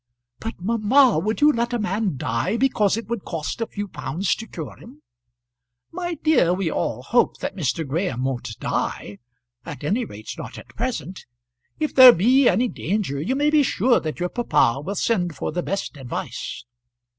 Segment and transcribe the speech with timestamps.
[0.39, 4.33] "But, mamma, would you let a man die because it would cost a few pounds
[4.37, 5.03] to cure him?"
[5.91, 7.87] "My dear, we all hope that Mr.
[7.87, 9.19] Graham won't die
[9.63, 11.27] at any rate not at present.
[11.77, 15.51] If there be any danger you may be sure that your papa will send for
[15.51, 16.65] the best advice."